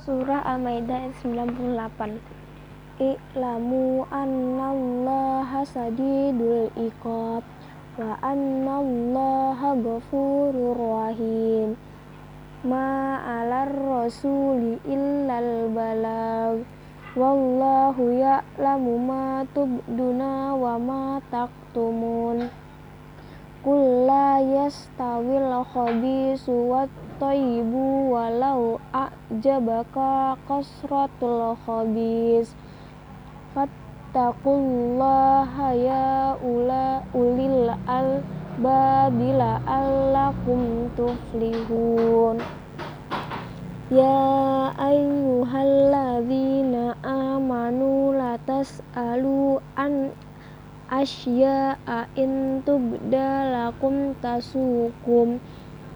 Surah 0.00 0.40
Al-Maidah 0.48 1.12
ayat 1.12 1.20
98 1.20 2.24
I'lamu 3.04 4.08
annallaha 4.08 5.60
sadidul 5.60 6.72
iqab 6.72 7.44
wa 8.00 8.16
annallaha 8.24 9.76
ghafurur 9.76 10.80
rahim. 10.80 11.76
Ma 12.64 13.20
'alar 13.20 13.68
rasuli 13.76 14.80
illal 14.88 15.68
balag 15.68 16.64
wallahu 17.12 18.16
ya'lamu 18.16 18.96
ma 19.04 19.44
tubduna 19.52 20.56
wa 20.56 20.80
ma 20.80 21.20
taktumun. 21.28 22.48
Qul 23.60 24.08
la 24.08 24.40
yastawil 24.40 25.60
khabisu 25.68 26.72
wat 26.72 26.88
thayyibu 27.20 28.16
walau 28.16 28.79
a'jabaka 29.30 30.34
kasratul 30.50 31.54
khabis. 31.62 32.50
Fattaqullaha 33.54 35.70
ya 35.78 36.34
ula 36.42 37.06
ulil 37.14 37.70
albabi 37.86 39.30
la'allakum 39.38 40.90
tuflihun. 40.98 42.42
Ya 43.90 44.70
ayyuhalladzina 44.78 46.94
amanu 47.06 48.14
la 48.14 48.38
tas'alu 48.42 49.58
an 49.78 50.10
asya'a 50.90 52.06
in 52.18 52.62
tubda 52.66 53.46
lakum 53.50 54.14
tasukum 54.18 55.38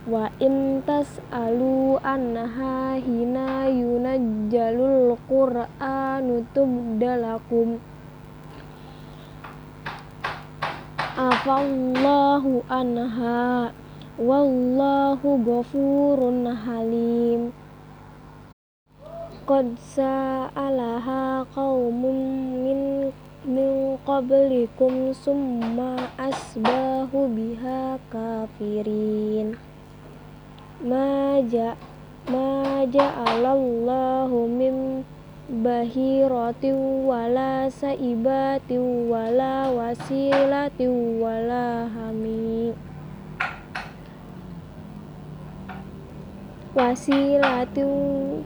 wa 0.05 0.29
in 0.37 0.85
tas'alu 0.85 1.97
anha 2.05 3.01
hina 3.01 3.73
yunajjalul 3.73 5.17
qur'anu 5.25 6.45
tubda 6.53 7.17
lakum. 7.17 7.81
Afallahu 11.17 12.61
anha 12.69 13.73
wallahu 14.21 15.41
ghafurun 15.41 16.53
halim. 16.53 17.57
Qad 19.49 19.77
sa'alaha 19.81 21.49
qaumun 21.53 22.17
min 22.61 22.81
min 23.45 24.01
qablikum 24.09 25.13
summa 25.13 26.09
asbahu 26.17 27.29
biha 27.29 28.01
kafirin 28.09 29.53
ma 30.83 31.39
ja 31.47 31.77
ma 32.27 32.83
ja'alallahu 32.89 34.49
min 34.49 35.05
bahiratin 35.63 37.07
wala 37.07 37.71
saibatin 37.71 39.07
wala 39.13 39.71
wasilatin 39.71 41.21
wala 41.21 41.87
hami. 41.87 42.75
Wasilatin 46.75 48.43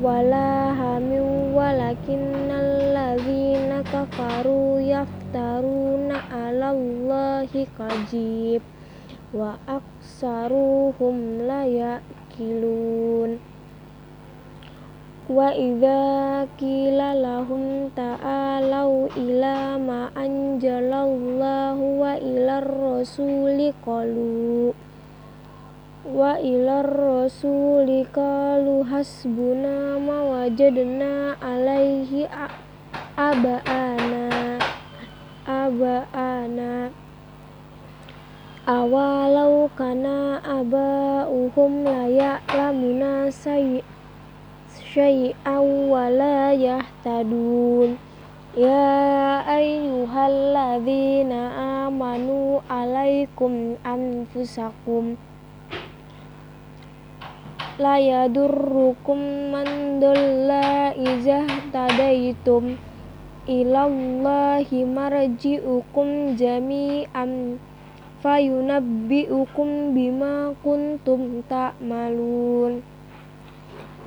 wala 0.00 0.72
hamin 0.74 1.52
walakinnal 1.52 2.90
ladzina 2.96 3.84
kafaru 3.84 4.80
yaftaruna 4.80 6.24
'alallahi 6.32 7.68
kadzib 7.76 8.64
wa 9.30 9.54
aksaruhum 9.70 11.46
la 11.46 11.62
yaqilun 11.62 13.38
wa 15.30 15.54
idza 15.54 16.42
qila 16.58 17.14
lahum 17.14 17.86
ta'alau 17.94 19.06
ila 19.14 19.78
ma 19.78 20.10
anjalallahu 20.18 22.02
wa 22.02 22.18
ilar 22.18 22.66
rasuli 22.66 23.70
qalu. 23.86 24.74
Wa 26.02 26.34
ilar 26.42 26.90
rasuli 26.90 28.02
qalu 28.10 28.82
hasbuna 28.90 30.02
ma 30.02 30.18
wajadna 30.34 31.38
alaihi 31.38 32.26
abaana 33.14 34.29
awalau 38.90 39.70
kana 39.78 40.42
abauhum 40.42 41.86
la 41.86 42.10
ya'lamuna 42.10 43.30
sayyi 43.30 43.86
syai'an 44.66 45.86
wa 45.86 46.10
la 46.10 46.50
yahtadun. 46.50 47.94
Ya 48.58 49.46
ayyuhalladzina 49.46 51.86
amanu 51.86 52.66
alaikum 52.66 53.78
anfusakum. 53.86 55.14
La 57.78 57.94
yadurrukum 58.02 59.54
man 59.54 60.02
dhalla 60.02 60.98
iza 60.98 61.46
tadaitum 61.70 62.74
ilallahi 63.46 64.82
marji'ukum 64.82 66.34
jami'an 66.34 67.62
fayunabbi'ukum 68.20 69.96
bima 69.96 70.52
kuntum 70.60 71.40
ta'malun. 71.48 72.84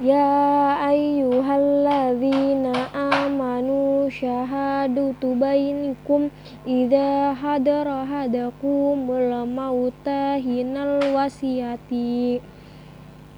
Ya 0.01 0.73
ayyuhalladzina 0.89 2.73
amanu 2.93 4.09
syahadatu 4.09 5.37
bainikum 5.37 6.29
idza 6.65 7.33
hadara 7.37 8.05
hadakumul 8.05 9.45
mauta 9.49 10.37
hinal 10.41 11.13
wasiyati. 11.13 12.41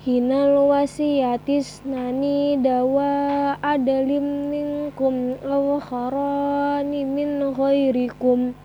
Hinal 0.05 0.69
wasiyati 0.69 1.65
nani 1.87 2.57
dawa 2.59 3.57
adalim 3.59 4.51
minkum 4.51 5.35
aw 5.43 5.79
kharani 5.79 7.03
min 7.03 7.51
ghairikum 7.51 8.55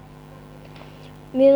min 1.30 1.54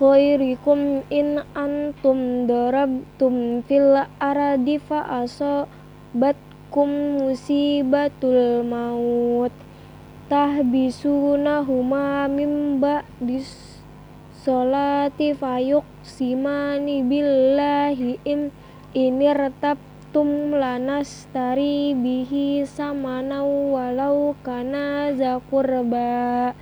ghairikum 0.00 1.04
min 1.04 1.04
in 1.12 1.44
antum 1.52 2.48
darabtum 2.48 3.60
fil 3.68 4.00
ardi 4.16 4.80
fa 4.80 5.04
asabatkum 5.20 7.20
musibatul 7.20 8.64
maut. 8.64 9.52
Tahbisunahuma 10.32 12.24
min 12.32 12.80
ba'dis 12.80 13.52
sholati 14.40 15.36
fayuqsimani 15.36 17.04
billahi 17.04 18.16
in 18.24 18.48
inirtabtum 18.96 20.56
lanastari 20.56 21.92
bihi 21.92 22.64
samana 22.64 23.44
walau 23.44 24.32
kana 24.40 25.12
zakurba 25.12 26.56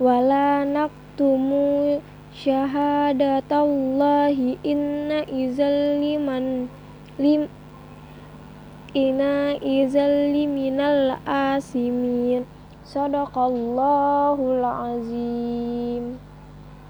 wala 0.00 0.64
nak 0.64 0.88
tumu 1.20 2.00
syahadatallahi 2.32 4.56
inna 4.64 5.28
izal 5.28 6.00
liman 6.00 6.72
lim 7.20 7.44
inna 8.96 9.60
izal 9.60 10.32
liminal 10.32 11.20
asimin. 11.28 12.48
Sadaqallahul 12.80 14.64
azim 14.64 16.16